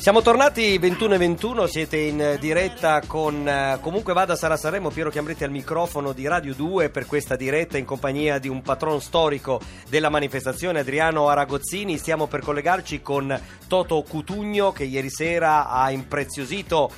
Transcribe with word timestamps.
Siamo 0.00 0.22
tornati 0.22 0.78
21 0.78 1.12
e 1.12 1.18
21, 1.18 1.66
siete 1.66 1.98
in 1.98 2.38
diretta 2.40 3.02
con 3.06 3.46
eh, 3.46 3.76
comunque 3.82 4.14
vada 4.14 4.34
Sara 4.34 4.56
Sanremo, 4.56 4.88
Piero 4.88 5.10
Chiambretti 5.10 5.44
al 5.44 5.50
microfono 5.50 6.12
di 6.12 6.26
Radio 6.26 6.54
2 6.54 6.88
per 6.88 7.04
questa 7.04 7.36
diretta 7.36 7.76
in 7.76 7.84
compagnia 7.84 8.38
di 8.38 8.48
un 8.48 8.62
patron 8.62 9.02
storico 9.02 9.60
della 9.90 10.08
manifestazione 10.08 10.78
Adriano 10.78 11.28
Aragozzini. 11.28 11.98
Stiamo 11.98 12.28
per 12.28 12.40
collegarci 12.40 13.02
con 13.02 13.38
Toto 13.68 14.02
Cutugno 14.08 14.72
che 14.72 14.84
ieri 14.84 15.10
sera 15.10 15.68
ha 15.68 15.90
impreziosito 15.90 16.90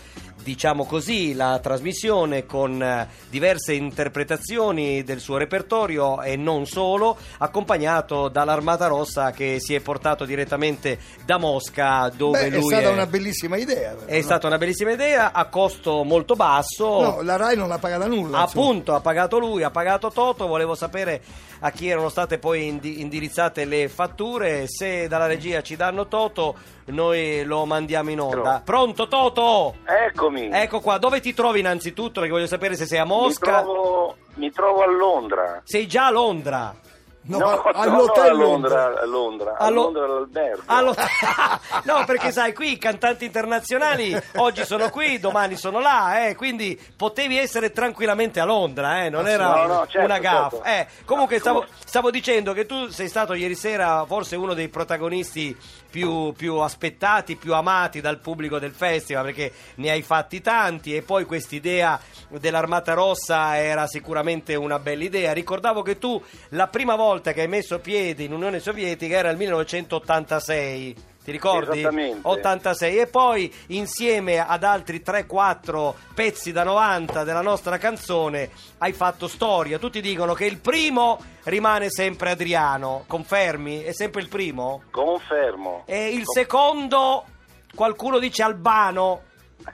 diciamo 0.43 0.85
così, 0.85 1.35
la 1.35 1.59
trasmissione 1.63 2.45
con 2.47 2.83
eh, 2.83 3.09
diverse 3.31 3.73
interpretazioni 3.75 5.03
del 5.03 5.21
suo 5.21 5.37
repertorio 5.37 6.23
e 6.23 6.37
non 6.37 6.67
solo, 6.67 7.17
accompagnato 7.39 8.29
dall'Armata 8.29 8.87
Rossa 8.87 9.31
che 9.31 9.59
si 9.61 9.75
è 9.75 9.81
portato 9.81 10.25
direttamente 10.25 10.99
da 11.25 11.39
Mosca 11.39 12.11
dove 12.15 12.49
Beh, 12.51 12.57
lui 12.59 12.73
è 12.75 12.79
stata 12.79 12.91
una 12.91 13.07
bellissima 13.07 13.57
idea. 13.57 13.95
è 14.05 14.21
stata 14.21 14.47
una 14.47 14.59
bellissima 14.59 14.93
idea 14.93 15.33
a 15.33 15.45
costo 15.47 16.03
molto 16.05 16.35
basso. 16.35 17.01
No, 17.01 17.23
la 17.23 17.37
RAI 17.37 17.57
non 17.57 17.69
l'ha 17.69 17.79
pagata 17.79 18.07
nulla. 18.07 18.43
insomma. 18.43 18.43
Appunto, 18.43 18.95
ha 18.95 19.01
pagato 19.01 19.39
lui, 19.39 19.63
ha 19.63 19.71
pagato 19.71 20.11
Toto. 20.11 20.47
Volevo 20.47 20.75
sapere 20.75 21.23
a 21.61 21.71
chi 21.71 21.89
erano 21.89 22.09
state 22.09 22.39
poi 22.39 22.67
indi- 22.67 23.01
indirizzate 23.01 23.65
le 23.65 23.89
fatture. 23.89 24.65
Se 24.67 25.07
dalla 25.09 25.27
regia 25.27 25.63
ci 25.63 25.77
danno 25.77 26.09
Toto, 26.09 26.57
noi 26.87 27.45
lo 27.45 27.65
mandiamo 27.65 28.11
in 28.11 28.21
onda. 28.21 28.61
Pronto, 28.65 29.09
Toto? 29.09 29.77
Eccomi, 29.85 30.49
Ecco 30.53 30.81
qua, 30.81 30.99
dove 30.99 31.21
ti 31.21 31.33
trovi 31.35 31.61
innanzitutto? 31.61 32.21
Perché 32.21 32.31
voglio 32.35 32.47
sapere 32.47 32.75
se 32.77 32.87
sei 32.87 32.99
a 32.99 33.05
mi, 33.05 33.11
Mosca. 33.11 33.63
trovo, 33.63 34.17
mi 34.35 34.51
trovo 34.51 34.83
a 34.83 34.87
Londra. 34.87 35.61
Sei 35.65 35.87
già 35.87 36.07
a 36.07 36.11
Londra. 36.11 36.75
No, 37.25 37.39
no, 37.39 37.63
all'hotel 37.73 38.37
no, 38.37 38.43
a 38.43 38.47
Londra. 38.47 38.85
Londra, 38.89 39.01
a 39.01 39.07
Londra, 39.07 39.51
a 39.53 39.65
Allo- 39.67 39.83
Londra 39.83 40.05
all'albergo. 40.07 40.63
Allo- 40.67 40.95
no, 41.85 42.05
perché 42.05 42.33
sai, 42.33 42.53
qui 42.53 42.73
i 42.73 42.79
cantanti 42.79 43.25
internazionali 43.27 44.21
oggi 44.39 44.65
sono 44.65 44.91
qui, 44.91 45.21
domani 45.21 45.55
sono 45.57 45.79
là, 45.79 46.27
eh, 46.27 46.35
quindi 46.35 46.77
potevi 46.97 47.39
essere 47.39 47.71
tranquillamente 47.71 48.41
a 48.41 48.45
Londra, 48.45 49.05
eh, 49.05 49.09
non 49.09 49.29
era 49.29 49.55
No, 49.55 49.67
no, 49.67 49.87
certo, 49.87 50.05
una 50.09 50.19
gaffa. 50.19 50.63
certo. 50.63 50.65
Eh, 50.65 50.87
comunque 51.05 51.37
No, 51.37 51.41
stavo, 51.43 51.65
stavo 51.85 52.11
dicendo 52.11 52.53
che 52.55 52.67
tu 52.67 52.89
sei 52.89 53.07
stato 53.07 53.35
ieri 53.35 53.55
sera 53.55 54.05
forse 54.05 54.35
uno 54.35 54.53
dei 54.53 54.69
protagonisti 54.69 55.57
più, 55.93 56.33
più 56.33 56.57
aspettati, 56.57 57.37
più 57.37 57.53
amati 57.53 58.01
dal 58.01 58.19
pubblico 58.19 58.59
del 58.59 58.73
festival, 58.73 59.27
perché 59.27 59.53
ne 59.75 59.91
hai 59.91 60.01
fatti 60.01 60.41
tanti 60.41 60.97
e 60.97 61.03
poi 61.03 61.27
quest'idea 61.27 62.01
dell'Armata 62.31 62.95
Rossa 62.95 63.59
era 63.59 63.87
sicuramente 63.87 64.55
una 64.55 64.79
bella 64.79 65.05
idea. 65.05 65.35
Ricordavo 65.35 65.83
che 65.83 65.99
tu 65.99 66.21
la 66.51 66.69
prima 66.69 66.97
volta 66.97 67.33
che 67.33 67.43
hai 67.43 67.49
messo 67.49 67.79
piede 67.79 68.23
in 68.23 68.33
Unione 68.33 68.59
Sovietica 68.59 69.19
era 69.19 69.29
il 69.29 69.37
1986. 69.37 71.11
Ti 71.25 71.31
ricordi? 71.31 71.79
Esattamente. 71.79 72.19
86 72.23 72.99
e 72.99 73.07
poi 73.07 73.55
insieme 73.69 74.45
ad 74.45 74.65
altri 74.65 75.03
3-4 75.05 75.95
pezzi 76.15 76.51
da 76.51 76.65
90 76.65 77.23
della 77.23 77.43
nostra 77.43 77.79
canzone 77.79 78.51
hai 78.79 78.93
fatto 78.93 79.29
storia. 79.29 79.79
Tutti 79.79 80.01
dicono 80.01 80.35
che 80.35 80.47
il 80.47 80.59
primo 80.59 81.21
rimane 81.45 81.91
sempre 81.91 82.31
Adriano, 82.31 83.05
confermi? 83.07 83.83
È 83.83 83.93
sempre 83.93 84.23
il 84.23 84.29
primo? 84.29 84.83
Confermo. 84.91 85.85
E 85.87 86.09
il 86.09 86.25
secondo 86.25 87.25
qualcuno 87.75 88.19
dice 88.19 88.43
Albano. 88.43 89.23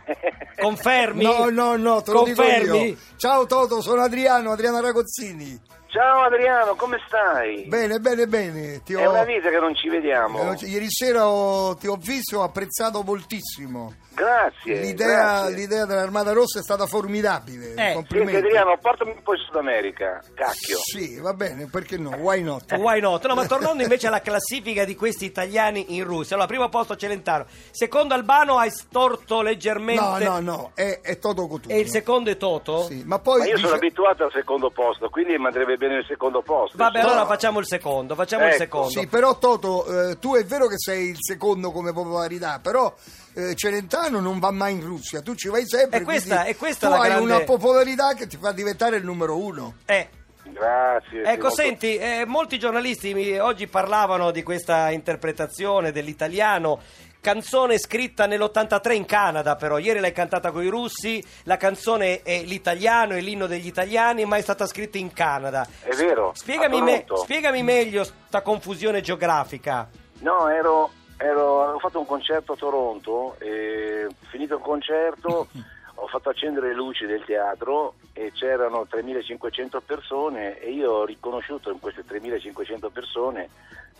Confermi? 0.60 1.22
No, 1.22 1.48
no, 1.48 1.76
no, 1.76 2.02
te 2.02 2.12
lo 2.12 2.24
dico 2.24 2.42
Confermi? 2.42 2.88
io. 2.88 2.96
Ciao 3.16 3.46
Toto, 3.46 3.80
sono 3.80 4.02
Adriano, 4.02 4.52
Adriano 4.52 4.80
Ragozzini. 4.80 5.58
Ciao 5.98 6.20
Adriano, 6.22 6.76
come 6.76 6.98
stai? 7.08 7.64
Bene, 7.66 7.98
bene, 7.98 8.28
bene. 8.28 8.82
Ti 8.84 8.94
ho- 8.94 9.00
È 9.00 9.06
una 9.08 9.24
vita 9.24 9.48
che 9.50 9.58
non 9.58 9.74
ci 9.74 9.88
vediamo. 9.88 10.52
eh, 10.52 10.66
Ieri 10.66 10.86
sera 10.88 11.26
ho- 11.28 11.74
ti 11.74 11.88
ho 11.88 11.96
visto 11.96 12.36
e 12.36 12.38
ho 12.38 12.42
apprezzato 12.44 13.02
moltissimo. 13.02 13.94
Grazie. 14.14 14.80
L'idea, 14.80 15.06
grazie. 15.42 15.54
l'idea 15.54 15.84
dell'Armata 15.86 16.32
Rossa 16.32 16.58
è 16.58 16.62
stata 16.62 16.86
formidabile. 16.86 17.70
Eh, 17.70 17.74
Senti 17.76 17.92
Complimenti. 17.94 18.36
Adriano, 18.36 18.76
portami 18.78 19.12
un 19.12 19.22
po' 19.22 19.34
in 19.34 19.40
Sud 19.44 19.54
America, 19.56 20.20
cacchio. 20.34 20.78
Sì, 20.78 21.20
va 21.20 21.34
bene, 21.34 21.66
perché 21.70 21.98
no? 21.98 22.10
Why 22.16 22.42
not? 22.42 22.72
Why 22.74 23.00
not? 23.00 23.24
No, 23.26 23.34
ma 23.36 23.46
tornando 23.46 23.80
invece 23.82 24.08
alla 24.08 24.20
classifica 24.20 24.84
di 24.84 24.96
questi 24.96 25.24
italiani 25.24 25.94
in 25.96 26.02
Russia. 26.04 26.34
Allora, 26.34 26.48
primo 26.50 26.68
posto 26.68 26.96
Celentano. 26.96 27.46
Secondo 27.70 28.14
Albano 28.14 28.58
hai 28.58 28.70
storto 28.70 29.40
leggermente. 29.40 30.02
No, 30.02 30.18
no, 30.18 30.40
no, 30.40 30.70
è, 30.74 30.98
è 31.00 31.18
Toto 31.18 31.46
Cotugno. 31.46 31.72
E 31.76 31.78
il 31.78 31.88
secondo 31.88 32.30
è 32.30 32.36
Toto? 32.36 32.82
Sì, 32.86 33.02
ma 33.06 33.20
poi 33.20 33.38
Ma 33.38 33.44
io 33.46 33.54
dice- 33.54 33.66
sono 33.66 33.76
abituato 33.78 34.24
al 34.24 34.32
secondo 34.32 34.70
posto, 34.70 35.08
quindi 35.10 35.38
mi 35.38 35.46
andrebbe 35.46 35.76
bene 35.76 35.87
il 35.96 36.04
secondo 36.06 36.42
posto. 36.42 36.76
Vabbè, 36.76 36.98
insomma. 36.98 37.14
allora 37.14 37.28
facciamo 37.28 37.58
il 37.58 37.66
secondo. 37.66 38.14
Facciamo 38.14 38.42
il 38.44 38.48
Ecco. 38.50 38.58
secondo. 38.58 38.88
Sì, 38.90 39.06
però 39.06 39.38
Toto, 39.38 40.10
eh, 40.10 40.18
tu 40.18 40.34
è 40.34 40.44
vero 40.44 40.66
che 40.66 40.76
sei 40.78 41.08
il 41.08 41.16
secondo 41.18 41.70
come 41.72 41.92
popolarità, 41.92 42.58
però 42.62 42.94
eh, 43.34 43.54
Celentano 43.54 44.20
non 44.20 44.38
va 44.38 44.50
mai 44.50 44.74
in 44.74 44.84
Russia, 44.84 45.22
tu 45.22 45.34
ci 45.34 45.48
vai 45.48 45.66
sempre. 45.66 46.00
E 46.00 46.02
questa- 46.02 46.44
e 46.44 46.56
questa 46.56 46.88
tu 46.88 46.92
è 46.94 46.96
la 46.96 47.02
hai 47.02 47.08
grande- 47.10 47.32
una 47.34 47.44
popolarità 47.44 48.14
che 48.14 48.26
ti 48.26 48.36
fa 48.36 48.52
diventare 48.52 48.96
il 48.96 49.04
numero 49.04 49.36
uno. 49.36 49.74
Eh, 49.86 50.08
Grazie. 50.50 51.24
Ecco, 51.24 51.48
molto- 51.48 51.54
senti, 51.62 51.96
eh, 51.98 52.24
molti 52.26 52.58
giornalisti 52.58 53.12
mi- 53.12 53.38
oggi 53.38 53.66
parlavano 53.66 54.30
di 54.30 54.42
questa 54.42 54.90
interpretazione 54.90 55.92
dell'italiano. 55.92 56.80
Canzone 57.20 57.78
scritta 57.78 58.26
nell'83 58.26 58.92
in 58.92 59.04
Canada, 59.04 59.56
però 59.56 59.78
ieri 59.78 59.98
l'hai 59.98 60.12
cantata 60.12 60.50
con 60.52 60.62
i 60.62 60.68
russi. 60.68 61.22
La 61.44 61.56
canzone 61.56 62.22
è 62.22 62.42
l'italiano, 62.42 63.14
è 63.14 63.20
l'inno 63.20 63.46
degli 63.46 63.66
italiani, 63.66 64.24
ma 64.24 64.36
è 64.36 64.40
stata 64.40 64.66
scritta 64.66 64.98
in 64.98 65.12
Canada. 65.12 65.66
È 65.82 65.94
vero. 65.94 66.32
Spiegami, 66.34 66.80
me- 66.80 67.04
spiegami 67.22 67.62
meglio 67.62 68.04
sta 68.04 68.40
confusione 68.40 69.00
geografica. 69.00 69.88
No, 70.20 70.48
ero, 70.48 70.90
ero- 71.16 71.62
avevo 71.64 71.78
fatto 71.80 71.98
un 71.98 72.06
concerto 72.06 72.52
a 72.52 72.56
Toronto 72.56 73.36
e 73.40 74.06
finito 74.30 74.54
il 74.54 74.62
concerto 74.62 75.48
ho 76.00 76.06
fatto 76.06 76.28
accendere 76.28 76.68
le 76.68 76.74
luci 76.74 77.06
del 77.06 77.24
teatro 77.24 77.94
e 78.12 78.32
c'erano 78.32 78.86
3.500 78.90 79.80
persone 79.84 80.58
e 80.58 80.70
io 80.70 80.92
ho 80.92 81.04
riconosciuto 81.04 81.70
in 81.70 81.80
queste 81.80 82.04
3.500 82.04 82.90
persone 82.92 83.48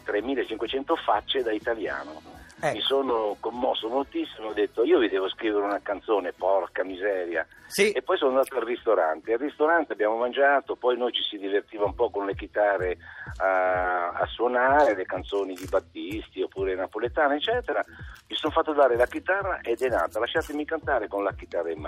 3.500 0.05 0.97
facce 0.97 1.43
da 1.43 1.53
italiano. 1.53 2.47
Ecco. 2.61 2.75
Mi 2.75 2.81
sono 2.81 3.37
commosso 3.39 3.89
moltissimo, 3.89 4.49
ho 4.49 4.53
detto 4.53 4.83
io 4.83 4.99
vi 4.99 5.09
devo 5.09 5.29
scrivere 5.29 5.65
una 5.65 5.81
canzone, 5.81 6.33
porca 6.33 6.83
miseria. 6.83 7.47
Sì. 7.67 7.93
E 7.93 8.03
poi 8.03 8.17
sono 8.17 8.31
andato 8.31 8.57
al 8.57 8.65
ristorante. 8.65 9.33
Al 9.33 9.39
ristorante 9.39 9.93
abbiamo 9.93 10.17
mangiato, 10.17 10.75
poi 10.75 10.97
noi 10.97 11.13
ci 11.13 11.23
si 11.23 11.39
divertiva 11.39 11.85
un 11.85 11.95
po' 11.95 12.11
con 12.11 12.27
le 12.27 12.35
chitarre 12.35 12.97
a, 13.37 14.11
a 14.11 14.27
suonare 14.27 14.97
le 14.97 15.05
canzoni 15.05 15.55
di 15.55 15.67
Battisti 15.67 16.43
oppure 16.43 16.75
napoletane, 16.75 17.37
eccetera. 17.37 17.85
Mi 18.27 18.35
sono 18.35 18.53
fatto 18.53 18.73
dare 18.73 18.97
la 18.97 19.07
chitarra 19.07 19.61
ed 19.63 19.81
è 19.81 19.89
nata. 19.89 20.19
Lasciatemi 20.19 20.65
cantare 20.65 21.07
con 21.07 21.23
la 21.23 21.35
chitarra 21.35 21.71
in 21.71 21.79
mano. 21.79 21.88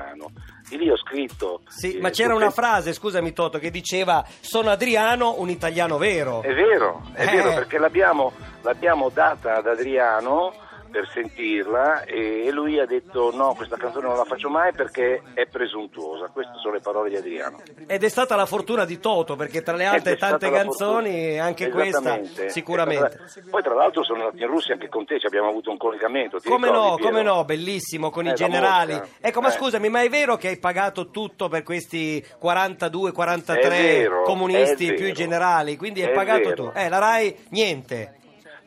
Di 0.69 0.77
lì 0.79 0.91
ho 0.91 0.97
scritto. 0.97 1.63
Sì, 1.69 1.97
eh, 1.97 2.01
ma 2.01 2.11
c'era 2.11 2.35
una 2.35 2.51
frase, 2.51 2.93
scusami 2.93 3.33
Toto, 3.33 3.59
che 3.59 3.71
diceva 3.71 4.25
sono 4.41 4.71
Adriano, 4.71 5.41
un 5.41 5.49
italiano 5.51 5.99
vero. 5.99 6.43
È 6.43 6.55
vero, 6.55 7.03
è 7.13 7.23
Eh. 7.23 7.31
vero 7.31 7.55
perché 7.55 7.79
l'abbiamo, 7.79 8.33
l'abbiamo 8.63 9.09
data 9.09 9.57
ad 9.57 9.67
Adriano 9.67 10.53
per 10.91 11.09
sentirla 11.13 12.05
e, 12.05 12.49
lui 12.51 12.79
ha 12.79 12.87
detto 12.87 13.31
no, 13.35 13.55
questa 13.55 13.77
canzone 13.77 14.07
non 14.09 14.17
la 14.17 14.25
faccio 14.25 14.49
mai 14.49 14.73
perché 14.73 15.23
è 15.35 15.47
presuntuosa. 15.47 16.29
Queste 16.33 16.53
sono 16.61 16.75
le 16.75 16.81
parole 16.81 17.09
di 17.11 17.17
Adriano. 17.17 17.59
Ed 17.87 18.03
è 18.05 18.09
stata 18.09 18.35
la 18.37 18.47
fortuna 18.47 18.85
di 18.85 18.99
Toto, 18.99 19.37
perché 19.37 19.63
tra 19.63 19.77
le 19.77 19.85
altre 19.87 20.17
tante 20.17 20.51
la 20.51 20.59
canzoni, 20.59 21.39
anche 21.39 21.71
questa 21.71 22.21
sicuramente. 22.49 23.21
Poi 23.49 23.63
tra 23.63 23.75
l'altro 23.75 24.03
sono 24.05 24.25
andato 24.25 24.43
in 24.43 24.49
Russia 24.49 24.75
anche 24.75 24.89
con 24.89 25.05
te, 25.07 25.19
ci 25.19 25.27
abbiamo 25.27 25.49
avuto 25.49 25.71
un 25.71 25.77
collegamento. 25.79 26.39
Come 26.45 26.67
ricordi, 26.69 26.89
no, 26.91 26.95
Piero? 26.97 27.11
come 27.11 27.23
no, 27.23 27.45
bellissimo, 27.45 28.11
con 28.11 28.27
Eh, 28.27 28.31
i 28.31 28.35
generali. 28.35 29.01
Ecco, 29.21 29.41
ma 29.41 29.49
Eh. 29.49 29.53
scusami, 29.53 29.89
ma 29.89 30.03
è 30.03 30.09
vero 30.09 30.37
che 30.37 30.49
hai 30.49 30.59
pagato 30.59 31.11
tutto 31.11 31.49
per 31.49 31.63
questi 31.63 32.25
42, 32.39 33.13
43 33.13 33.63
È 33.63 33.69
vero, 33.69 34.23
comunisti 34.23 34.93
più 34.95 35.07
i 35.07 35.13
generali? 35.13 35.77
Quindi 35.77 36.03
hai 36.03 36.09
È 36.11 36.13
pagato 36.13 36.49
vero. 36.49 36.55
tu. 36.55 36.71
Eh, 36.75 36.89
la 36.89 36.99
RAI 36.99 37.37
niente. 37.51 38.15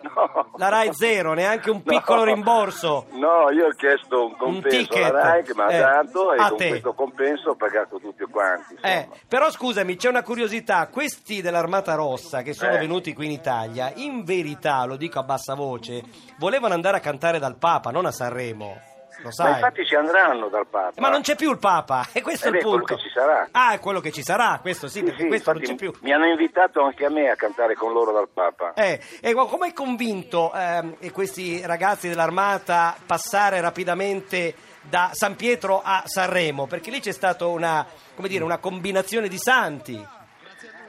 No. 0.03 0.51
La 0.57 0.69
RAI 0.69 0.93
zero, 0.93 1.33
neanche 1.33 1.69
un 1.69 1.81
No. 1.83 1.97
piccolo 1.97 2.23
rimborso. 2.23 3.05
No, 3.11 3.49
io 3.51 3.67
ho 3.67 3.71
chiesto 3.71 4.25
un 4.25 4.35
compenso 4.37 4.77
ticket. 4.77 5.03
alla 5.03 5.21
RAI 5.21 5.43
che 5.43 5.53
mi 5.55 5.61
ha 5.61 5.69
Eh, 5.71 5.79
dato 5.79 6.33
e 6.33 6.37
a 6.41 6.49
con 6.49 6.57
te. 6.57 6.67
questo 6.69 6.93
compenso 6.93 7.49
ho 7.51 7.55
pagato 7.55 7.97
tutti 7.99 8.23
quanti. 8.25 8.77
Eh, 8.81 9.07
però 9.27 9.49
scusami, 9.49 9.95
c'è 9.95 10.09
una 10.09 10.21
curiosità, 10.23 10.87
questi 10.87 11.41
dell'Armata 11.41 11.95
Rossa 11.95 12.41
che 12.41 12.53
sono 12.53 12.73
Eh. 12.73 12.79
venuti 12.79 13.13
qui 13.13 13.25
in 13.25 13.31
Italia, 13.31 13.91
in 13.95 14.23
verità, 14.23 14.83
lo 14.85 14.97
dico 14.97 15.19
a 15.19 15.23
bassa 15.23 15.53
voce, 15.55 16.03
volevano 16.37 16.73
andare 16.73 16.97
a 16.97 17.01
cantare 17.01 17.39
dal 17.39 17.57
Papa, 17.57 17.89
non 17.91 18.05
a 18.05 18.11
Sanremo. 18.11 18.91
Lo 19.23 19.29
Ma 19.29 19.31
sai. 19.31 19.53
infatti 19.53 19.85
ci 19.85 19.95
andranno 19.95 20.47
dal 20.49 20.67
Papa. 20.67 20.99
Ma 21.01 21.09
non 21.09 21.21
c'è 21.21 21.35
più 21.35 21.49
il 21.51 21.57
Papa, 21.57 22.07
e 22.13 22.21
questo 22.21 22.47
Eh 22.47 22.51
è 22.51 22.51
il 22.51 22.57
beh, 22.57 22.63
quello 22.63 22.77
punto. 22.77 22.95
che 22.95 23.01
ci 23.01 23.09
sarà. 23.09 23.47
Ah, 23.51 23.73
è 23.73 23.79
quello 23.79 23.99
che 23.99 24.11
ci 24.11 24.21
sarà, 24.23 24.59
questo 24.61 24.87
sì, 24.87 24.99
Sì, 24.99 25.03
perché 25.05 25.21
sì, 25.23 25.27
questo 25.27 25.51
non 25.53 25.61
c'è 25.61 25.75
più. 25.75 25.91
Mi 26.01 26.11
hanno 26.13 26.25
invitato 26.25 26.81
anche 26.83 27.05
a 27.05 27.09
me 27.09 27.29
a 27.29 27.35
cantare 27.35 27.75
con 27.75 27.91
loro 27.93 28.11
dal 28.11 28.27
Papa. 28.31 28.73
Eh, 28.73 28.99
e 29.21 29.33
come 29.33 29.65
hai 29.67 29.73
convinto 29.73 30.51
ehm, 30.53 30.95
e 30.99 31.11
questi 31.11 31.61
ragazzi 31.65 32.07
dell'armata 32.09 32.95
passare 33.05 33.61
rapidamente 33.61 34.53
da 34.81 35.11
San 35.13 35.35
Pietro 35.35 35.81
a 35.83 36.03
Sanremo? 36.05 36.67
Perché 36.67 36.91
lì 36.91 36.99
c'è 36.99 37.11
stata 37.13 37.45
una, 37.47 37.85
come 38.15 38.27
dire, 38.27 38.43
una 38.43 38.57
combinazione 38.57 39.27
di 39.27 39.37
santi. 39.37 40.21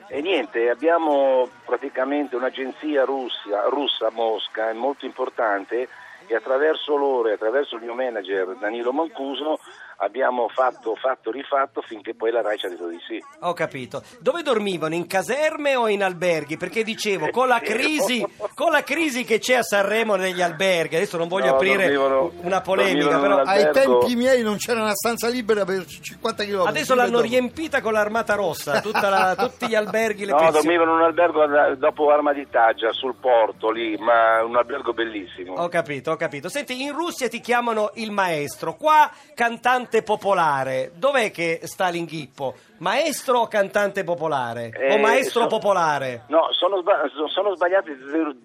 E 0.07 0.21
niente, 0.21 0.69
abbiamo 0.69 1.49
praticamente 1.65 2.37
un'agenzia 2.37 3.05
russia, 3.05 3.63
russa 3.69 4.09
a 4.09 4.11
Mosca, 4.11 4.69
è 4.69 4.73
molto 4.73 5.07
importante, 5.07 5.89
e 6.27 6.35
attraverso 6.35 6.97
loro 6.97 7.29
e 7.29 7.33
attraverso 7.33 7.77
il 7.77 7.83
mio 7.83 7.95
manager 7.95 8.57
Danilo 8.57 8.93
Mancuso 8.93 9.59
abbiamo 10.05 10.49
fatto, 10.49 10.95
fatto, 10.97 11.31
rifatto 11.31 11.81
finché 11.83 12.15
poi 12.15 12.31
la 12.31 12.43
RAI 12.43 12.59
ci 12.59 12.67
ha 12.67 12.69
detto 12.69 12.89
di 12.89 12.99
sì. 13.07 13.23
Ho 13.41 13.53
capito. 13.53 14.03
Dove 14.21 14.43
dormivano? 14.43 14.95
In 14.95 15.07
caserme 15.07 15.75
o 15.77 15.89
in 15.89 16.03
alberghi? 16.03 16.57
Perché 16.57 16.83
dicevo, 16.85 17.31
con 17.31 17.49
la 17.49 17.61
crisi, 17.65 18.25
con 18.55 18.71
la 18.71 18.83
crisi 18.83 19.25
che 19.25 19.39
c'è 19.39 19.55
a 19.55 19.63
Sanremo 19.63 20.15
negli 20.17 20.43
alberghi, 20.43 20.97
adesso 20.97 21.17
non 21.17 21.29
voglio 21.29 21.47
No, 21.51 21.55
aprire 21.55 21.91
dormivano- 21.91 22.33
una 22.43 22.61
polemica, 22.61 23.19
però 23.19 23.37
Ai 23.43 23.71
tempi 23.73 24.15
miei 24.17 24.43
non 24.43 24.57
c'era 24.57 24.81
una 24.83 24.95
stanza 24.95 25.29
libera 25.29 25.65
per 25.65 25.85
50 25.87 26.45
km. 26.45 26.67
adesso 26.67 26.95
l'hanno 26.95 27.21
riempita 27.21 27.81
con 27.81 27.93
l'armata 27.93 28.35
rossa, 28.35 28.81
tutta 28.81 29.09
la- 29.09 29.35
tutti 29.39 29.67
gli 29.69 29.75
alberghi, 29.75 30.25
le 30.25 30.33
No, 30.33 30.39
pensioni. 30.39 30.65
dormivano 30.65 30.93
in 30.93 30.99
un 30.99 31.05
albergo 31.05 31.75
dopo 31.77 32.11
Arma 32.11 32.33
di 32.33 32.47
Taggia, 32.51 32.93
sul 32.93 33.15
porto 33.21 33.71
lì, 33.71 33.97
ma 33.97 34.43
un 34.45 34.57
albergo 34.57 34.93
bellissimo. 34.93 35.55
Ho 35.55 35.69
capito, 35.69 36.11
ho 36.13 36.17
capito. 36.17 36.49
Senti, 36.49 36.83
in 36.83 36.93
Russia 36.93 37.29
ti 37.29 37.41
chiamano 37.41 37.91
il 37.95 38.11
maestro, 38.11 38.75
qua 38.75 39.11
cantante 39.35 39.94
popolare. 40.03 40.93
Dov'è 40.95 41.31
che 41.31 41.61
sta 41.65 41.89
l'inghippo? 41.89 42.55
Maestro 42.79 43.41
o 43.41 43.47
cantante 43.49 44.05
popolare? 44.05 44.71
o 44.77 44.81
Eh, 44.95 44.99
maestro 44.99 45.43
so- 45.43 45.47
popolare? 45.49 46.25
No, 46.29 46.49
sono, 46.53 46.81
sba- 46.81 47.09
sono 47.29 47.55
sbagliate 47.55 47.97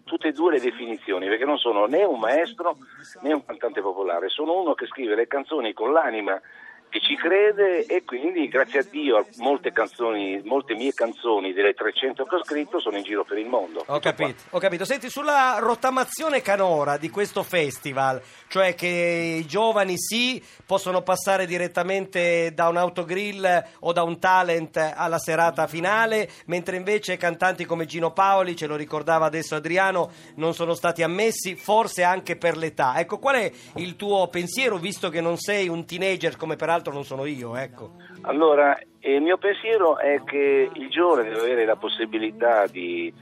tutte 0.03 0.29
e 0.29 0.31
due 0.31 0.53
le 0.53 0.59
definizioni, 0.59 1.27
perché 1.27 1.45
non 1.45 1.57
sono 1.57 1.85
né 1.85 2.03
un 2.03 2.19
maestro 2.19 2.77
né 3.21 3.33
un 3.33 3.45
cantante 3.45 3.81
popolare, 3.81 4.29
sono 4.29 4.59
uno 4.59 4.73
che 4.73 4.85
scrive 4.87 5.15
le 5.15 5.27
canzoni 5.27 5.73
con 5.73 5.91
l'anima 5.91 6.39
che 6.89 6.99
ci 7.01 7.15
crede 7.15 7.85
e 7.85 8.03
quindi 8.03 8.47
grazie 8.47 8.79
a 8.79 8.85
Dio 8.89 9.25
molte 9.37 9.71
canzoni, 9.71 10.41
molte 10.43 10.73
mie 10.73 10.91
canzoni 10.91 11.53
delle 11.53 11.73
300 11.73 12.25
che 12.25 12.35
ho 12.35 12.43
scritto 12.43 12.79
sono 12.79 12.97
in 12.97 13.03
giro 13.03 13.23
per 13.23 13.37
il 13.37 13.45
mondo. 13.45 13.83
Ho 13.85 13.99
capito, 13.99 14.43
ho 14.49 14.59
capito. 14.59 14.85
Senti, 14.85 15.09
sulla 15.09 15.57
rottamazione 15.59 16.41
canora 16.41 16.97
di 16.97 17.09
questo 17.09 17.43
festival, 17.43 18.21
cioè 18.47 18.73
che 18.73 19.37
i 19.39 19.45
giovani 19.45 19.97
sì 19.97 20.43
possono 20.65 21.03
passare 21.03 21.45
direttamente 21.45 22.53
da 22.55 22.67
un 22.67 22.77
autogrill 22.77 23.63
o 23.81 23.93
da 23.93 24.01
un 24.01 24.19
talent 24.19 24.77
alla 24.95 25.19
serata 25.19 25.67
finale, 25.67 26.27
mentre 26.45 26.75
invece 26.75 27.17
cantanti 27.17 27.65
come 27.65 27.85
Gino 27.85 28.11
Paoli, 28.13 28.55
ce 28.55 28.65
lo 28.65 28.75
ricordava 28.75 29.27
adesso 29.27 29.55
Adriano, 29.55 30.11
non 30.35 30.55
sono 30.55 30.73
stati 30.73 31.03
ammessi, 31.03 31.55
forse 31.55 32.01
anche 32.01 32.35
per 32.35 32.57
l'età. 32.57 32.97
Ecco, 32.97 33.19
qual 33.19 33.35
è 33.35 33.51
il 33.75 33.95
tuo 33.95 34.27
pensiero, 34.27 34.77
visto 34.77 35.09
che 35.09 35.21
non 35.21 35.37
sei 35.37 35.67
un 35.67 35.85
teenager 35.85 36.35
come 36.35 36.55
peraltro 36.55 36.77
non 36.91 37.03
sono 37.03 37.25
io, 37.25 37.55
ecco. 37.55 37.91
Allora, 38.21 38.77
il 39.01 39.21
mio 39.21 39.37
pensiero 39.37 39.97
è 39.97 40.21
che 40.23 40.69
il 40.73 40.89
giovane 40.89 41.23
deve 41.29 41.39
avere 41.41 41.65
la 41.65 41.75
possibilità 41.75 42.65
di, 42.67 43.13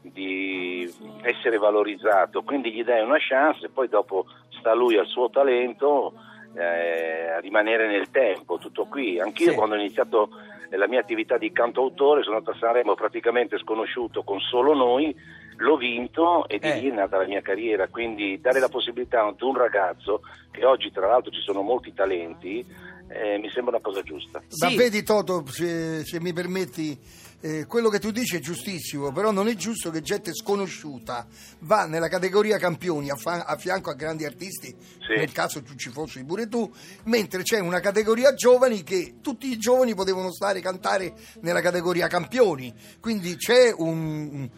di 0.00 0.90
essere 1.22 1.58
valorizzato, 1.58 2.42
quindi 2.42 2.72
gli 2.72 2.84
dai 2.84 3.02
una 3.02 3.18
chance 3.18 3.66
e 3.66 3.70
poi 3.70 3.88
dopo 3.88 4.26
sta 4.58 4.72
lui 4.74 4.96
al 4.96 5.06
suo 5.06 5.28
talento 5.30 6.12
eh, 6.56 7.30
a 7.36 7.40
rimanere 7.40 7.86
nel 7.86 8.10
tempo, 8.10 8.58
tutto 8.58 8.86
qui. 8.86 9.18
Anch'io 9.20 9.50
Sì. 9.50 9.56
quando 9.56 9.74
ho 9.74 9.78
iniziato 9.78 10.30
eh, 10.70 10.76
la 10.76 10.88
mia 10.88 11.00
attività 11.00 11.36
di 11.36 11.52
cantautore 11.52 12.22
sono 12.22 12.36
andato 12.36 12.56
a 12.56 12.58
Sanremo 12.60 12.94
praticamente 12.94 13.58
sconosciuto 13.58 14.22
con 14.22 14.40
solo 14.40 14.72
noi, 14.74 15.14
l'ho 15.58 15.76
vinto 15.76 16.46
e 16.48 16.58
di 16.58 16.68
Eh. 16.68 16.78
lì 16.80 16.88
è 16.90 16.92
nata 16.92 17.18
la 17.18 17.26
mia 17.26 17.40
carriera, 17.42 17.88
quindi 17.88 18.40
dare 18.40 18.58
la 18.60 18.68
possibilità 18.68 19.24
ad 19.24 19.40
un 19.42 19.56
ragazzo, 19.56 20.20
che 20.50 20.64
oggi 20.64 20.90
tra 20.90 21.06
l'altro 21.06 21.30
ci 21.30 21.40
sono 21.40 21.62
molti 21.62 21.92
talenti, 21.94 22.64
eh, 23.08 23.38
mi 23.38 23.50
sembra 23.50 23.76
una 23.76 23.80
cosa 23.80 24.02
giusta. 24.02 24.42
Ma 24.60 24.68
Sì. 24.68 24.76
vedi 24.76 25.02
Toto, 25.02 25.44
se, 25.50 26.04
se 26.04 26.20
mi 26.20 26.32
permetti, 26.32 26.98
eh, 27.40 27.66
quello 27.66 27.88
che 27.90 27.98
tu 27.98 28.10
dici 28.10 28.36
è 28.36 28.40
giustissimo, 28.40 29.12
però 29.12 29.30
non 29.30 29.46
è 29.48 29.54
giusto 29.54 29.90
che 29.90 30.00
gente 30.02 30.32
sconosciuta 30.34 31.26
va 31.60 31.84
nella 31.86 32.08
categoria 32.08 32.58
campioni 32.58 33.10
a, 33.10 33.14
fa- 33.14 33.44
a 33.44 33.56
fianco 33.56 33.90
a 33.90 33.94
grandi 33.94 34.24
artisti, 34.24 34.74
Sì. 35.06 35.14
nel 35.16 35.30
caso 35.32 35.62
tu 35.62 35.74
ci 35.76 35.90
fossi 35.90 36.24
pure 36.24 36.48
tu, 36.48 36.68
mentre 37.04 37.42
c'è 37.42 37.60
una 37.60 37.78
categoria 37.80 38.32
giovani 38.34 38.82
che 38.82 39.16
tutti 39.20 39.50
i 39.50 39.58
giovani 39.58 39.94
potevano 39.94 40.32
stare 40.32 40.58
a 40.58 40.62
cantare 40.62 41.12
nella 41.42 41.60
categoria 41.60 42.08
campioni, 42.08 42.74
quindi 43.00 43.36
c'è 43.36 43.72
un, 43.76 44.48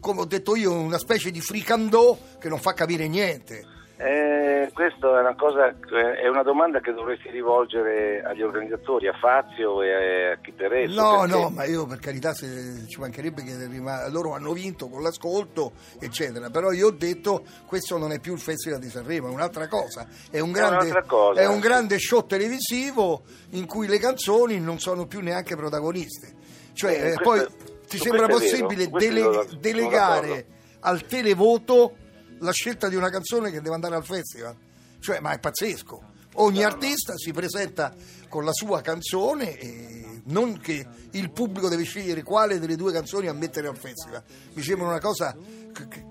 come 0.00 0.20
ho 0.20 0.24
detto 0.24 0.56
io, 0.56 0.72
una 0.72 0.98
specie 0.98 1.30
di 1.30 1.40
fricandò 1.40 2.18
che 2.40 2.48
non 2.48 2.58
fa 2.58 2.72
capire 2.72 3.06
niente. 3.08 3.62
Eh, 3.98 4.41
questa 4.72 5.16
è 5.16 5.20
una, 5.20 5.34
cosa, 5.34 5.68
eh, 5.68 6.20
è 6.22 6.28
una 6.28 6.42
domanda 6.42 6.80
che 6.80 6.92
dovresti 6.92 7.30
rivolgere 7.30 8.22
agli 8.22 8.42
organizzatori, 8.42 9.08
a 9.08 9.12
Fazio 9.14 9.82
e 9.82 10.32
a 10.32 10.38
chi 10.40 10.52
per 10.52 10.72
esso. 10.72 11.00
No, 11.00 11.20
perché- 11.22 11.36
no, 11.38 11.48
ma 11.50 11.64
io 11.64 11.86
per 11.86 11.98
carità 11.98 12.32
se 12.34 12.84
ci 12.88 13.00
mancherebbe 13.00 13.42
che 13.42 13.66
rima- 13.66 14.08
loro 14.08 14.34
hanno 14.34 14.52
vinto 14.52 14.88
con 14.88 15.02
l'ascolto, 15.02 15.72
eccetera. 15.98 16.50
Però 16.50 16.70
io 16.72 16.88
ho 16.88 16.90
detto 16.92 17.42
questo 17.66 17.98
non 17.98 18.12
è 18.12 18.20
più 18.20 18.34
il 18.34 18.40
Festival 18.40 18.78
di 18.78 18.88
Sanremo, 18.88 19.28
è 19.28 19.30
un'altra 19.30 19.66
cosa. 19.68 20.06
È 20.30 20.38
un 20.38 20.52
grande, 20.52 20.76
un'altra 20.76 21.02
cosa, 21.04 21.40
è 21.40 21.46
un 21.46 21.58
grande 21.60 21.98
show 21.98 22.24
televisivo 22.26 23.22
in 23.50 23.66
cui 23.66 23.86
le 23.86 23.98
canzoni 23.98 24.60
non 24.60 24.78
sono 24.78 25.06
più 25.06 25.20
neanche 25.20 25.56
protagoniste. 25.56 26.32
Cioè, 26.74 26.90
Eh, 26.92 26.94
eh, 27.10 27.14
questo- 27.14 27.22
poi 27.22 27.46
ti 27.88 27.98
sembra 27.98 28.26
è 28.26 28.28
possibile 28.30 28.88
dele- 28.88 29.46
delegare 29.58 30.46
al 30.80 31.04
televoto 31.06 31.96
la 32.42 32.52
scelta 32.52 32.88
di 32.88 32.96
una 32.96 33.10
canzone 33.10 33.50
che 33.50 33.60
deve 33.60 33.74
andare 33.74 33.94
al 33.96 34.04
festival? 34.04 34.54
Cioè, 35.00 35.20
ma 35.20 35.32
è 35.32 35.38
pazzesco. 35.38 36.10
Ogni 36.36 36.62
artista 36.64 37.14
si 37.16 37.32
presenta 37.32 37.92
con 38.28 38.44
la 38.44 38.52
sua 38.52 38.80
canzone 38.80 39.58
e 39.58 40.20
non 40.26 40.58
che 40.60 40.86
il 41.12 41.30
pubblico 41.30 41.68
deve 41.68 41.82
scegliere 41.82 42.22
quale 42.22 42.58
delle 42.58 42.76
due 42.76 42.92
canzoni 42.92 43.26
a 43.26 43.32
mettere 43.34 43.66
al 43.68 43.76
festival. 43.76 44.22
Mi 44.54 44.62
sembra 44.62 44.86
una 44.86 45.00
cosa 45.00 45.36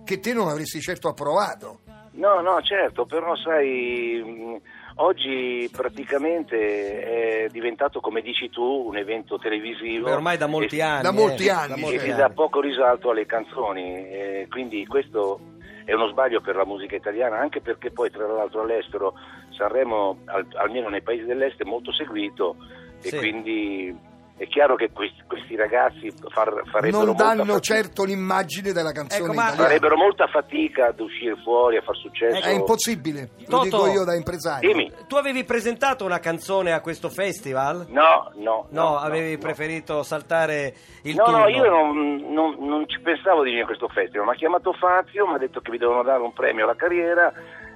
che- 0.04 0.19
te 0.19 0.33
non 0.33 0.48
avresti 0.50 0.80
certo 0.81 1.07
approvato. 1.07 1.80
No, 2.13 2.42
no, 2.42 2.62
certo, 2.62 3.06
però 3.06 3.36
sai, 3.38 4.22
mh, 4.24 4.62
oggi 5.01 5.69
praticamente 5.72 7.45
è 7.45 7.48
diventato, 7.50 8.00
come 8.01 8.22
dici 8.22 8.50
tu, 8.50 8.62
un 8.62 8.98
evento 8.98 9.38
televisivo. 9.38 10.06
Beh, 10.06 10.12
ormai 10.13 10.38
da 10.38 10.48
molti 10.48 10.82
anni. 10.82 11.03
Da 11.03 11.12
molti 11.12 11.46
eh, 11.46 11.50
anni, 11.50 11.67
da 11.70 11.75
E 11.75 11.79
molti 11.79 11.98
che 11.98 12.03
anni. 12.12 12.15
dà 12.20 12.29
poco 12.29 12.60
risalto 12.60 13.10
alle 13.12 13.25
canzoni, 13.25 13.94
eh, 13.96 14.48
quindi 14.50 14.86
questo 14.86 15.39
è 15.86 15.94
uno 15.94 16.08
sbaglio 16.08 16.42
per 16.42 16.56
la 16.56 16.66
musica 16.66 16.96
italiana, 16.96 17.38
anche 17.40 17.62
perché 17.62 17.92
poi 17.92 18.10
tra 18.10 18.26
l'altro 18.28 18.62
all'estero 18.62 19.14
Sanremo, 19.50 20.20
al- 20.26 20.48
almeno 20.56 20.90
nei 20.90 21.02
paesi 21.02 21.26
dell'est, 21.26 21.62
è 21.62 21.66
molto 21.66 21.92
seguito 21.92 22.56
e 23.02 23.10
Sì. 23.10 23.18
quindi 23.18 24.10
è 24.41 24.48
chiaro 24.48 24.75
che 24.75 24.89
questi, 24.91 25.21
questi 25.27 25.55
ragazzi 25.55 26.12
far- 26.29 26.63
farebbero, 26.71 27.03
Non 27.03 27.15
danno 27.15 27.60
certo 27.60 28.03
l'immagine 28.03 28.71
della 28.71 28.91
canzone 28.91 29.24
Ecco, 29.25 29.33
ma- 29.33 29.51
farebbero 29.51 29.95
molta 29.95 30.25
fatica 30.25 30.88
ad 30.88 31.00
uscire 31.00 31.36
fuori, 31.43 31.77
a 31.77 31.81
far 31.83 31.95
successo. 31.95 32.41
È 32.43 32.50
impossibile, 32.50 33.29
lo 33.38 33.45
Toto, 33.45 33.63
dico 33.63 33.88
io 33.88 34.03
da 34.03 34.15
impresario. 34.15 34.67
Dimmi. 34.67 34.91
Tu 35.07 35.15
avevi 35.15 35.43
presentato 35.43 36.05
una 36.05 36.17
canzone 36.19 36.71
a 36.71 36.81
questo 36.81 37.10
festival? 37.10 37.86
No, 37.89 38.31
no, 38.38 38.65
No, 38.71 38.98
avevi 38.98 39.33
no. 39.33 39.38
preferito 39.38 40.01
saltare 40.01 40.74
il 41.03 41.13
No, 41.15 41.24
turno? 41.25 41.38
no, 41.41 41.48
io 41.48 41.69
non, 41.69 42.25
non- 42.31 42.55
non 42.60 42.88
ci 42.89 43.00
pensavo 43.00 43.39
di 43.43 43.50
venire 43.50 43.63
a 43.63 43.67
questo 43.67 43.89
festival, 43.89 44.25
mi 44.25 44.33
ha 44.33 44.36
chiamato 44.38 44.74
Fazio, 44.74 45.27
mi 45.27 45.36
ha 45.36 45.38
detto 45.38 45.62
che 45.62 45.69
mi 45.69 45.77
devono 45.77 46.01
dare 46.01 46.21
un 46.24 46.33
premio 46.33 46.63
alla 46.63 46.75
carriera, 46.75 47.31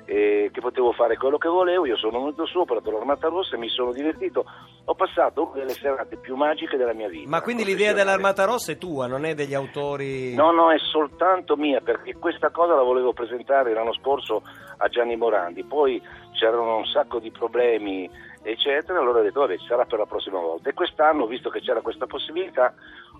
e 0.06 0.50
che 0.54 0.62
potevo 0.62 0.92
fare 0.94 1.18
quello 1.18 1.38
che 1.38 1.50
volevo, 1.50 1.86
io 1.86 1.98
sono 1.98 2.20
venuto 2.20 2.46
su, 2.46 2.60
ho 2.60 2.66
portato 2.66 2.92
l'Armata 2.92 3.28
Rossa 3.28 3.56
e 3.56 3.60
mi 3.60 3.70
sono 3.70 3.92
divertito, 3.92 4.46
ho 4.86 4.94
passato 4.94 5.52
una 5.52 5.60
delle 5.60 5.74
serate 5.74 6.18
più 6.18 6.36
magiche 6.36 6.78
della 6.78 6.94
mia 6.94 7.10
vita. 7.10 7.28
Ma 7.28 7.42
quindi 7.42 7.66
l'idea 7.66 7.94
dell'Armata 7.94 8.46
Rossa 8.46 8.72
è 8.72 8.78
tua, 8.78 9.08
non 9.08 9.26
è 9.26 9.34
degli 9.34 9.56
autori... 9.56 10.36
No, 10.36 10.52
no, 10.52 10.72
è 10.72 10.78
soltanto 10.78 11.56
mia, 11.58 11.82
perché 11.82 12.14
questa 12.16 12.52
cosa 12.52 12.76
la 12.76 12.84
volevo 12.84 13.14
presentare 13.14 13.74
l'anno 13.74 13.94
scorso 13.94 14.44
a 14.78 14.88
Gianni 14.88 15.16
Morandi, 15.16 15.64
poi 15.64 16.02
c'erano 16.34 16.78
un 16.78 16.86
sacco 16.86 17.20
di 17.20 17.32
problemi, 17.32 18.10
eccetera, 18.44 19.00
allora 19.00 19.20
ho 19.20 19.24
detto, 19.24 19.40
vabbè, 19.40 19.56
sarà 19.68 19.86
per 19.86 20.00
la 20.00 20.06
prossima 20.06 20.40
volta. 20.40 20.70
E 20.70 20.74
quest'anno, 20.74 21.26
visto 21.26 21.50
che 21.50 21.62
c'era 21.62 21.82
questa 21.82 22.06
possibilità, 22.06 22.74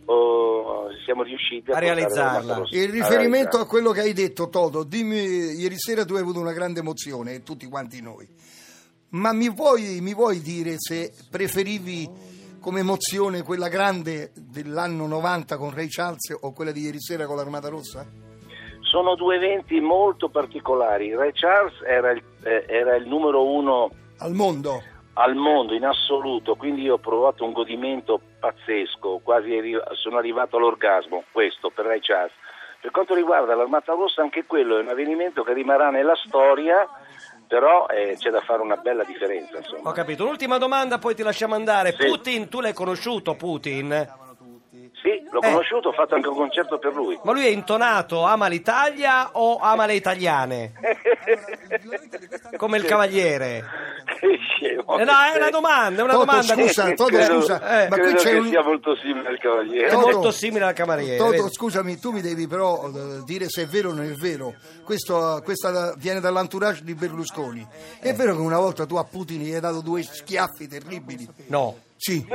oh, 0.06 0.88
siamo 1.04 1.24
riusciti 1.24 1.72
a, 1.72 1.76
A 1.76 1.80
realizzarla. 1.80 2.64
In 2.70 2.92
riferimento 2.92 3.58
a 3.58 3.66
quello 3.66 3.92
che 3.92 4.02
hai 4.02 4.14
detto, 4.14 4.50
Toto, 4.50 4.84
dimmi, 4.84 5.18
ieri 5.18 5.78
sera 5.78 6.06
tu 6.06 6.16
hai 6.16 6.22
avuto 6.22 6.40
una 6.40 6.54
grande 6.54 6.80
emozione, 6.80 7.44
tutti 7.44 7.68
quanti 7.68 8.02
noi. 8.02 8.28
Ma 9.10 9.32
mi 9.34 9.50
vuoi, 9.50 10.00
mi 10.02 10.14
vuoi 10.14 10.42
dire 10.42 10.76
se 10.78 11.14
preferivi 11.30 12.10
come 12.60 12.80
emozione 12.80 13.44
quella 13.44 13.68
grande 13.68 14.32
dell'anno 14.34 15.06
90 15.08 15.58
con 15.58 15.74
Ray 15.74 15.88
Charles 15.88 16.36
o 16.42 16.52
quella 16.52 16.72
di 16.72 16.82
ieri 16.82 17.00
sera 17.00 17.26
con 17.26 17.36
l'Armata 17.36 17.70
Rossa? 17.70 18.06
Sono 18.82 19.16
due 19.16 19.36
eventi 19.36 19.80
molto 19.80 20.30
particolari. 20.30 21.14
Ray 21.16 21.32
Charles 21.34 21.74
era 21.86 22.12
il, 22.12 22.24
eh, 22.44 22.66
era 22.68 22.96
il 22.96 23.08
numero 23.08 23.46
uno 23.46 23.92
al 24.18 24.34
mondo. 24.34 24.82
Al 25.18 25.36
mondo 25.36 25.74
in 25.74 25.86
assoluto, 25.86 26.56
quindi 26.56 26.82
io 26.84 26.96
ho 26.96 26.98
provato 26.98 27.44
un 27.46 27.54
godimento 27.54 28.20
pazzesco, 28.40 29.22
quasi 29.24 29.56
arri- 29.58 29.82
sono 29.94 30.18
arrivato 30.18 30.58
all'orgasmo, 30.58 31.24
questo 31.32 31.70
per 31.70 31.86
Rai 31.86 32.00
Charles. 32.02 32.34
Per 32.82 32.92
quanto 32.92 33.16
riguarda 33.16 33.56
l'Armata 33.56 33.94
Rossa, 33.94 34.22
anche 34.22 34.46
quello 34.46 34.78
è 34.78 34.82
un 34.82 34.90
avvenimento 34.90 35.44
che 35.44 35.54
rimarrà 35.54 35.90
nella 35.90 36.16
storia, 36.26 36.88
però 37.48 37.88
eh, 37.88 38.16
c'è 38.20 38.30
da 38.30 38.42
fare 38.42 38.62
una 38.62 38.76
bella 38.76 39.04
differenza. 39.04 39.58
Insomma. 39.58 39.90
Ho 39.90 39.94
capito. 39.94 40.24
Un'ultima 40.24 40.58
domanda, 40.58 40.98
poi 41.00 41.16
ti 41.16 41.24
lasciamo 41.24 41.56
andare. 41.56 41.96
Sì. 41.98 42.06
Putin, 42.08 42.48
tu 42.50 42.60
l'hai 42.60 42.74
conosciuto, 42.74 43.36
Putin? 43.36 43.90
Sì, 45.02 45.24
l'ho 45.32 45.42
Eh. 45.42 45.50
conosciuto, 45.52 45.90
ho 45.90 45.94
fatto 45.94 46.16
anche 46.16 46.28
un 46.28 46.36
concerto 46.36 46.78
per 46.78 46.94
lui. 46.94 47.20
Ma 47.24 47.32
lui 47.32 47.46
è 47.46 47.50
intonato, 47.50 48.24
ama 48.24 48.48
l'Italia 48.48 49.30
o 49.34 49.58
ama 49.58 49.86
le 49.86 49.94
italiane? 49.96 50.74
Come 52.58 52.78
il 52.78 52.86
cavaliere. 52.86 53.85
Scemo. 54.38 54.98
Eh, 54.98 55.04
no, 55.04 55.12
è 55.34 55.38
una 55.38 55.50
domanda, 55.50 56.02
è 56.02 56.04
una 56.04 56.14
Toto, 56.14 56.26
domanda. 56.26 56.54
scusa, 56.54 56.94
Toto, 56.94 57.06
Credo- 57.06 57.42
scusa, 57.42 57.84
eh, 57.84 57.90
ma 57.90 57.98
qui 57.98 58.14
c'è 58.14 58.32
che 58.32 58.38
un... 58.38 58.48
sia 58.48 58.64
molto 58.64 58.96
simile 58.96 59.28
al 59.28 59.38
cavaliere. 59.40 59.88
È 59.88 59.92
Toto, 59.92 60.12
molto 60.12 60.32
simile 60.32 60.66
al 60.66 60.74
cavaliere. 60.74 61.18
Toto, 61.18 61.32
vedi? 61.32 61.54
scusami, 61.54 62.00
tu 62.00 62.12
mi 62.12 62.22
devi 62.22 62.48
però 62.48 62.88
eh, 62.88 63.24
dire 63.26 63.50
se 63.50 63.64
è 63.64 63.68
vero 63.68 63.90
o 63.90 63.94
non 63.94 64.06
è 64.06 64.14
vero. 64.14 64.54
Questo, 64.84 65.42
questa 65.44 65.94
viene 65.98 66.20
dall'entourage 66.20 66.84
di 66.84 66.94
Berlusconi. 66.94 67.66
È 68.00 68.14
vero 68.14 68.36
che 68.36 68.42
una 68.42 68.60
volta 68.60 68.86
tu 68.86 68.96
a 68.96 69.04
Putin 69.04 69.42
gli 69.42 69.54
hai 69.54 69.60
dato 69.60 69.82
due 69.82 70.04
schiaffi 70.04 70.68
terribili? 70.68 71.28
No. 71.48 71.78
Sì. 71.98 72.26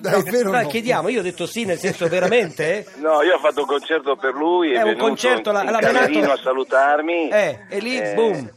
Dai, 0.00 0.20
è 0.20 0.22
vero 0.30 0.50
no? 0.50 0.66
chiediamo, 0.66 1.08
io 1.08 1.20
ho 1.20 1.22
detto 1.22 1.46
sì, 1.46 1.64
nel 1.64 1.78
senso 1.78 2.08
veramente? 2.08 2.84
No, 2.96 3.22
io 3.22 3.36
ho 3.36 3.38
fatto 3.38 3.60
un 3.60 3.66
concerto 3.66 4.16
per 4.16 4.34
lui, 4.34 4.72
È 4.72 4.78
è, 4.78 4.78
un 4.78 4.84
venuto 4.88 5.04
concerto, 5.04 5.52
la- 5.52 5.62
in 5.62 5.70
l'ha 5.70 5.78
camerino 5.78 6.20
menato- 6.20 6.40
a 6.40 6.42
salutarmi. 6.42 7.28
Eh, 7.30 7.58
e 7.70 7.78
lì, 7.78 8.00
boom. 8.14 8.50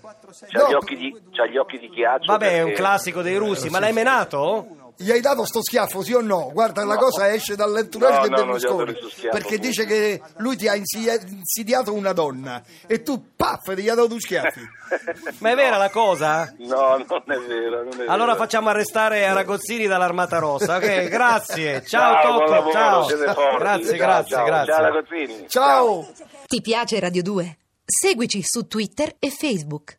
C'ha, 0.50 0.60
No. 0.64 0.70
gli 0.70 0.74
occhi 0.74 0.96
di, 0.96 1.16
c'ha 1.32 1.46
gli 1.48 1.58
occhi 1.58 1.78
di 1.80 1.90
ghiaccio. 1.90 2.32
Vabbè, 2.32 2.50
è 2.52 2.60
un 2.60 2.66
perché- 2.68 2.82
classico 2.82 3.22
dei 3.22 3.36
russi, 3.38 3.70
ma 3.70 3.80
l'hai 3.80 3.94
menato? 3.94 4.68
Gli 5.02 5.12
hai 5.12 5.22
dato 5.22 5.46
sto 5.46 5.62
schiaffo, 5.64 6.04
sì 6.04 6.12
o 6.12 6.20
no? 6.20 6.50
Guarda, 6.52 6.84
la 6.84 6.98
cosa 6.98 7.32
esce 7.32 7.56
dall'entourage 7.56 8.18
No, 8.18 8.24
di 8.28 8.34
Berlusconi. 8.34 8.94
perché 9.32 9.58
dice 9.58 9.86
che 9.86 10.22
lui 10.40 10.58
ti 10.58 10.68
ha 10.68 10.76
insi- 10.76 11.08
insidiato 11.30 11.94
una 11.94 12.12
donna 12.12 12.62
e 12.86 13.02
tu, 13.02 13.32
paff, 13.34 13.72
gli 13.72 13.88
hai 13.88 13.96
dato 13.96 14.08
due 14.08 14.20
schiaffi. 14.20 14.60
Ma 15.40 15.52
è 15.52 15.56
vera 15.56 15.78
la 15.78 15.90
cosa? 15.90 16.54
No, 16.58 16.98
non 16.98 17.24
è 17.28 17.38
vero. 17.48 17.84
Non 17.84 17.94
è 18.02 18.06
Allora 18.08 18.34
vero. 18.34 18.36
facciamo 18.44 18.68
arrestare 18.68 19.26
Aragozzini 19.26 19.88
dall'Armata 19.88 20.38
Rossa. 20.40 20.76
Ok, 20.76 21.08
grazie. 21.08 21.82
Ciao, 21.86 22.22
Ciao, 22.22 22.46
lavoro, 22.50 22.72
Ciao. 22.74 23.04
forti. 23.08 23.18
Grazie, 23.58 23.98
Ciao, 23.98 23.98
grazie, 23.98 24.36
ciao. 24.36 24.46
grazie. 24.46 24.74
Ciao 24.74 24.82
ragazzini. 24.84 25.46
Ciao! 25.48 26.08
Ti 26.46 26.62
piace 26.62 27.00
Radio 27.00 27.24
2? 27.24 27.58
Seguici 27.86 28.42
su 28.44 28.68
Twitter 28.68 29.16
e 29.18 29.30
Facebook. 29.32 29.98